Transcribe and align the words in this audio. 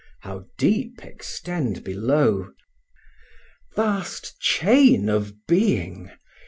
how 0.21 0.45
deep 0.57 1.05
extend 1.05 1.83
below? 1.83 2.51
Vast 3.75 4.39
chain 4.39 5.09
of 5.09 5.45
being! 5.47 6.09